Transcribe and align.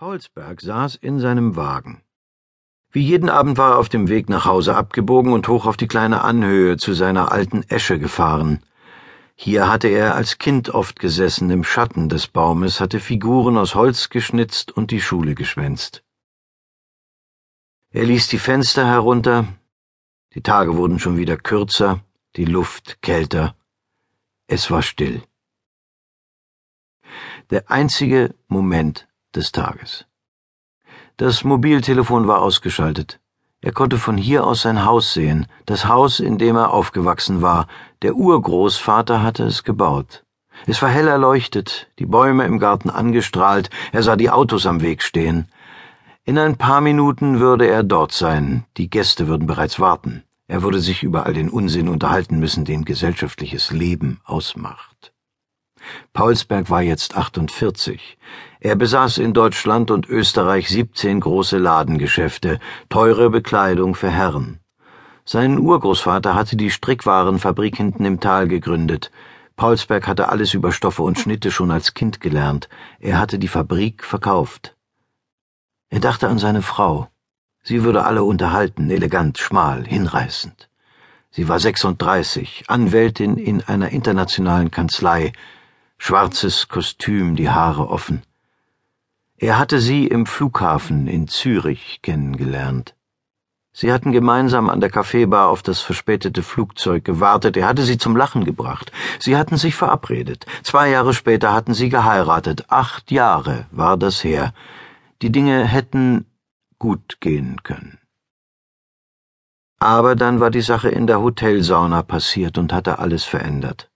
Paulsberg 0.00 0.62
saß 0.62 0.94
in 0.94 1.18
seinem 1.18 1.56
Wagen. 1.56 2.00
Wie 2.90 3.02
jeden 3.02 3.28
Abend 3.28 3.58
war 3.58 3.72
er 3.72 3.78
auf 3.78 3.90
dem 3.90 4.08
Weg 4.08 4.30
nach 4.30 4.46
Hause 4.46 4.74
abgebogen 4.74 5.34
und 5.34 5.46
hoch 5.46 5.66
auf 5.66 5.76
die 5.76 5.88
kleine 5.88 6.22
Anhöhe 6.22 6.78
zu 6.78 6.94
seiner 6.94 7.32
alten 7.32 7.64
Esche 7.64 7.98
gefahren. 7.98 8.62
Hier 9.34 9.68
hatte 9.68 9.88
er 9.88 10.14
als 10.14 10.38
Kind 10.38 10.70
oft 10.70 10.98
gesessen 11.00 11.50
im 11.50 11.64
Schatten 11.64 12.08
des 12.08 12.28
Baumes, 12.28 12.80
hatte 12.80 12.98
Figuren 12.98 13.58
aus 13.58 13.74
Holz 13.74 14.08
geschnitzt 14.08 14.72
und 14.72 14.90
die 14.90 15.02
Schule 15.02 15.34
geschwänzt. 15.34 16.02
Er 17.90 18.04
ließ 18.04 18.28
die 18.28 18.38
Fenster 18.38 18.86
herunter, 18.86 19.48
die 20.32 20.42
Tage 20.42 20.78
wurden 20.78 20.98
schon 20.98 21.18
wieder 21.18 21.36
kürzer, 21.36 22.00
die 22.36 22.46
Luft 22.46 23.02
kälter. 23.02 23.54
Es 24.46 24.70
war 24.70 24.80
still. 24.80 25.22
Der 27.50 27.70
einzige 27.70 28.34
Moment 28.48 29.09
des 29.34 29.52
Tages. 29.52 30.06
Das 31.16 31.44
Mobiltelefon 31.44 32.26
war 32.26 32.40
ausgeschaltet. 32.40 33.20
Er 33.62 33.72
konnte 33.72 33.98
von 33.98 34.16
hier 34.16 34.44
aus 34.46 34.62
sein 34.62 34.86
Haus 34.86 35.12
sehen, 35.12 35.46
das 35.66 35.86
Haus, 35.86 36.18
in 36.18 36.38
dem 36.38 36.56
er 36.56 36.72
aufgewachsen 36.72 37.42
war. 37.42 37.66
Der 38.00 38.14
Urgroßvater 38.14 39.22
hatte 39.22 39.44
es 39.44 39.64
gebaut. 39.64 40.24
Es 40.66 40.80
war 40.80 40.88
hell 40.88 41.08
erleuchtet, 41.08 41.90
die 41.98 42.06
Bäume 42.06 42.44
im 42.44 42.58
Garten 42.58 42.90
angestrahlt, 42.90 43.70
er 43.92 44.02
sah 44.02 44.16
die 44.16 44.30
Autos 44.30 44.66
am 44.66 44.80
Weg 44.80 45.02
stehen. 45.02 45.48
In 46.24 46.38
ein 46.38 46.56
paar 46.56 46.80
Minuten 46.80 47.40
würde 47.40 47.66
er 47.66 47.82
dort 47.82 48.12
sein, 48.12 48.64
die 48.76 48.88
Gäste 48.88 49.26
würden 49.26 49.46
bereits 49.46 49.80
warten. 49.80 50.24
Er 50.46 50.62
würde 50.62 50.80
sich 50.80 51.02
über 51.02 51.26
all 51.26 51.34
den 51.34 51.48
Unsinn 51.48 51.88
unterhalten 51.88 52.38
müssen, 52.40 52.64
den 52.64 52.84
gesellschaftliches 52.84 53.70
Leben 53.70 54.20
ausmacht. 54.24 54.89
Paulsberg 56.12 56.70
war 56.70 56.82
jetzt 56.82 57.16
48. 57.16 58.18
Er 58.60 58.76
besaß 58.76 59.18
in 59.18 59.32
Deutschland 59.32 59.90
und 59.90 60.08
Österreich 60.08 60.68
17 60.68 61.20
große 61.20 61.58
Ladengeschäfte, 61.58 62.60
teure 62.88 63.30
Bekleidung 63.30 63.94
für 63.94 64.10
Herren. 64.10 64.60
Sein 65.24 65.58
Urgroßvater 65.58 66.34
hatte 66.34 66.56
die 66.56 66.70
Strickwarenfabrik 66.70 67.76
hinten 67.76 68.04
im 68.04 68.20
Tal 68.20 68.48
gegründet. 68.48 69.10
Paulsberg 69.56 70.06
hatte 70.06 70.28
alles 70.28 70.54
über 70.54 70.72
Stoffe 70.72 71.02
und 71.02 71.18
Schnitte 71.18 71.50
schon 71.50 71.70
als 71.70 71.94
Kind 71.94 72.20
gelernt. 72.20 72.68
Er 72.98 73.18
hatte 73.18 73.38
die 73.38 73.48
Fabrik 73.48 74.04
verkauft. 74.04 74.76
Er 75.88 76.00
dachte 76.00 76.28
an 76.28 76.38
seine 76.38 76.62
Frau. 76.62 77.08
Sie 77.62 77.84
würde 77.84 78.04
alle 78.04 78.24
unterhalten, 78.24 78.90
elegant, 78.90 79.38
schmal, 79.38 79.84
hinreißend. 79.86 80.68
Sie 81.30 81.48
war 81.48 81.60
36, 81.60 82.64
Anwältin 82.68 83.36
in 83.36 83.62
einer 83.62 83.90
internationalen 83.90 84.70
Kanzlei, 84.70 85.32
schwarzes 86.00 86.68
Kostüm, 86.68 87.36
die 87.36 87.50
Haare 87.50 87.90
offen. 87.90 88.22
Er 89.36 89.58
hatte 89.58 89.80
sie 89.80 90.06
im 90.06 90.24
Flughafen 90.24 91.06
in 91.06 91.28
Zürich 91.28 92.00
kennengelernt. 92.02 92.96
Sie 93.72 93.92
hatten 93.92 94.10
gemeinsam 94.10 94.70
an 94.70 94.80
der 94.80 94.90
Kaffeebar 94.90 95.48
auf 95.48 95.62
das 95.62 95.80
verspätete 95.80 96.42
Flugzeug 96.42 97.04
gewartet. 97.04 97.58
Er 97.58 97.68
hatte 97.68 97.82
sie 97.82 97.98
zum 97.98 98.16
Lachen 98.16 98.44
gebracht. 98.44 98.90
Sie 99.18 99.36
hatten 99.36 99.58
sich 99.58 99.76
verabredet. 99.76 100.46
Zwei 100.62 100.88
Jahre 100.88 101.12
später 101.12 101.52
hatten 101.52 101.74
sie 101.74 101.90
geheiratet. 101.90 102.64
Acht 102.68 103.10
Jahre 103.10 103.66
war 103.70 103.98
das 103.98 104.24
her. 104.24 104.54
Die 105.20 105.30
Dinge 105.30 105.66
hätten 105.66 106.24
gut 106.78 107.18
gehen 107.20 107.62
können. 107.62 107.98
Aber 109.78 110.16
dann 110.16 110.40
war 110.40 110.50
die 110.50 110.62
Sache 110.62 110.88
in 110.88 111.06
der 111.06 111.20
Hotelsauna 111.20 112.02
passiert 112.02 112.56
und 112.56 112.72
hatte 112.72 112.98
alles 112.98 113.24
verändert. 113.24 113.89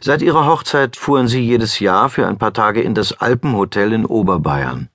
Seit 0.00 0.22
ihrer 0.22 0.46
Hochzeit 0.46 0.96
fuhren 0.96 1.28
sie 1.28 1.40
jedes 1.40 1.80
Jahr 1.80 2.08
für 2.08 2.26
ein 2.26 2.38
paar 2.38 2.52
Tage 2.52 2.80
in 2.80 2.94
das 2.94 3.12
Alpenhotel 3.20 3.92
in 3.92 4.06
Oberbayern. 4.06 4.88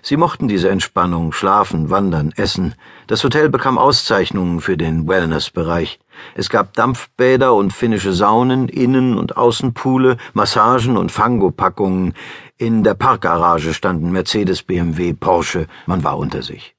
Sie 0.00 0.16
mochten 0.16 0.48
diese 0.48 0.70
Entspannung, 0.70 1.32
schlafen, 1.32 1.90
wandern, 1.90 2.32
essen. 2.36 2.74
Das 3.06 3.22
Hotel 3.24 3.50
bekam 3.50 3.76
Auszeichnungen 3.76 4.60
für 4.60 4.76
den 4.76 5.06
Wellnessbereich. 5.06 6.00
Es 6.34 6.48
gab 6.48 6.72
Dampfbäder 6.74 7.52
und 7.52 7.72
finnische 7.72 8.12
Saunen, 8.12 8.68
Innen- 8.68 9.18
und 9.18 9.36
Außenpoole, 9.36 10.16
Massagen 10.32 10.96
und 10.96 11.12
Fangopackungen. 11.12 12.14
In 12.56 12.84
der 12.84 12.94
Parkgarage 12.94 13.74
standen 13.74 14.12
Mercedes, 14.12 14.62
BMW, 14.62 15.12
Porsche. 15.12 15.66
Man 15.86 16.04
war 16.04 16.16
unter 16.16 16.42
sich. 16.42 16.74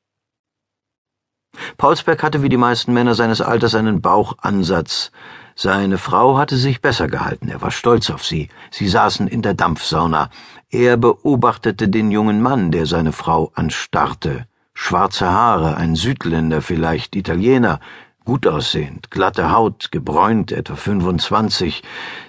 Paulsberg 1.78 2.24
hatte 2.24 2.42
wie 2.42 2.50
die 2.50 2.58
meisten 2.58 2.94
Männer 2.94 3.14
seines 3.14 3.42
Alters 3.42 3.76
einen 3.76 4.02
Bauchansatz. 4.02 5.12
Seine 5.56 5.98
Frau 5.98 6.38
hatte 6.38 6.58
sich 6.58 6.82
besser 6.82 7.08
gehalten, 7.08 7.48
er 7.50 7.62
war 7.62 7.72
stolz 7.72 8.10
auf 8.10 8.26
sie. 8.26 8.50
Sie 8.72 8.88
saßen 8.88 9.28
in 9.28 9.42
der 9.42 9.54
Dampfsauna. 9.54 10.30
Er 10.70 10.98
beobachtete 10.98 11.88
den 11.88 12.12
jungen 12.12 12.42
Mann, 12.42 12.72
der 12.72 12.86
seine 12.86 13.12
Frau 13.12 13.52
anstarrte. 13.54 14.48
Schwarze 14.74 15.30
Haare, 15.30 15.78
ein 15.78 15.96
Südländer 15.96 16.62
vielleicht, 16.62 17.16
Italiener, 17.16 17.80
gut 18.26 18.48
aussehend, 18.48 19.12
glatte 19.12 19.52
Haut, 19.52 19.92
gebräunt, 19.92 20.52
etwa 20.52 20.76
25. 20.76 21.84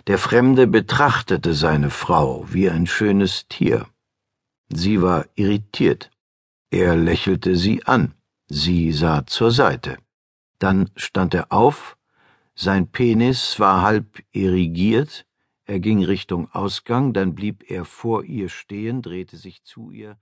Der 0.07 0.19
Fremde 0.19 0.67
betrachtete 0.67 1.55
seine 1.55 1.91
Frau 1.91 2.45
wie 2.49 2.69
ein 2.69 2.87
schönes 2.87 3.49
Tier. 3.49 3.87
Sie 4.69 5.01
war 5.01 5.25
irritiert. 5.35 6.11
Er 6.71 6.97
lächelte 6.97 7.57
sie 7.57 7.85
an. 7.87 8.15
Sie 8.49 8.93
sah 8.93 9.25
zur 9.27 9.51
Seite. 9.51 9.97
Dann 10.59 10.91
stand 10.97 11.35
er 11.35 11.47
auf, 11.51 11.97
sein 12.55 12.89
Penis 12.89 13.59
war 13.59 13.83
halb 13.83 14.23
erigiert, 14.33 15.27
er 15.67 15.81
ging 15.81 16.05
Richtung 16.05 16.51
Ausgang, 16.53 17.13
dann 17.13 17.35
blieb 17.35 17.71
er 17.71 17.85
vor 17.85 18.25
ihr 18.25 18.49
stehen, 18.49 19.03
drehte 19.03 19.37
sich 19.37 19.65
zu 19.65 19.91
ihr 19.91 20.19